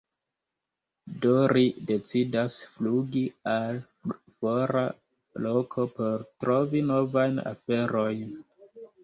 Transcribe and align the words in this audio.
Do 1.25 1.33
ri 1.51 1.65
decidas 1.91 2.55
flugi 2.77 3.21
al 3.51 3.77
fora 4.15 4.83
loko 5.49 5.87
por 6.01 6.25
trovi 6.47 6.83
novajn 6.91 7.39
aferojn. 7.53 8.27